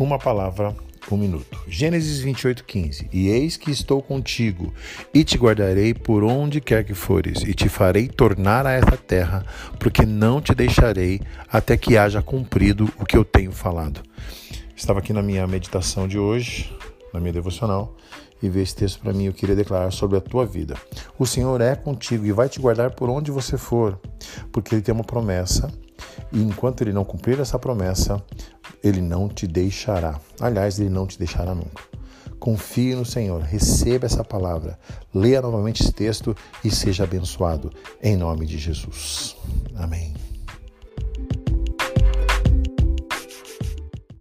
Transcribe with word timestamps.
Uma 0.00 0.18
palavra, 0.18 0.74
um 1.12 1.16
minuto. 1.18 1.62
Gênesis 1.68 2.20
28, 2.20 2.64
15. 2.64 3.10
E 3.12 3.28
eis 3.28 3.58
que 3.58 3.70
estou 3.70 4.00
contigo, 4.00 4.72
e 5.12 5.22
te 5.22 5.36
guardarei 5.36 5.92
por 5.92 6.24
onde 6.24 6.58
quer 6.58 6.84
que 6.84 6.94
fores, 6.94 7.42
e 7.42 7.52
te 7.52 7.68
farei 7.68 8.08
tornar 8.08 8.66
a 8.66 8.72
essa 8.72 8.96
terra, 8.96 9.44
porque 9.78 10.06
não 10.06 10.40
te 10.40 10.54
deixarei 10.54 11.20
até 11.52 11.76
que 11.76 11.98
haja 11.98 12.22
cumprido 12.22 12.90
o 12.98 13.04
que 13.04 13.14
eu 13.14 13.26
tenho 13.26 13.52
falado. 13.52 14.00
Estava 14.74 15.00
aqui 15.00 15.12
na 15.12 15.22
minha 15.22 15.46
meditação 15.46 16.08
de 16.08 16.18
hoje, 16.18 16.74
na 17.12 17.20
minha 17.20 17.34
devocional, 17.34 17.94
e 18.42 18.48
ver 18.48 18.62
esse 18.62 18.74
texto 18.74 19.00
para 19.00 19.12
mim, 19.12 19.26
eu 19.26 19.34
queria 19.34 19.54
declarar 19.54 19.90
sobre 19.90 20.16
a 20.16 20.20
tua 20.22 20.46
vida. 20.46 20.76
O 21.18 21.26
Senhor 21.26 21.60
é 21.60 21.76
contigo 21.76 22.24
e 22.24 22.32
vai 22.32 22.48
te 22.48 22.58
guardar 22.58 22.92
por 22.92 23.10
onde 23.10 23.30
você 23.30 23.58
for, 23.58 24.00
porque 24.50 24.74
Ele 24.74 24.80
tem 24.80 24.94
uma 24.94 25.04
promessa, 25.04 25.70
e 26.32 26.40
enquanto 26.40 26.80
Ele 26.80 26.94
não 26.94 27.04
cumprir 27.04 27.38
essa 27.38 27.58
promessa, 27.58 28.24
Ele 28.82 29.00
não 29.00 29.28
te 29.28 29.46
deixará. 29.46 30.20
Aliás, 30.40 30.78
Ele 30.78 30.90
não 30.90 31.06
te 31.06 31.18
deixará 31.18 31.54
nunca. 31.54 31.82
Confie 32.38 32.94
no 32.94 33.04
Senhor, 33.04 33.42
receba 33.42 34.06
essa 34.06 34.24
palavra, 34.24 34.78
leia 35.14 35.42
novamente 35.42 35.82
esse 35.82 35.92
texto 35.92 36.34
e 36.64 36.70
seja 36.70 37.04
abençoado, 37.04 37.70
em 38.02 38.16
nome 38.16 38.46
de 38.46 38.56
Jesus. 38.56 39.36
Amém. 39.76 40.14